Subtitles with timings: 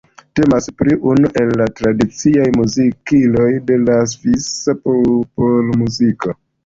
[0.37, 6.35] Temas pri unu el la tradiciaj muzikiloj de la svisa popolmuziko.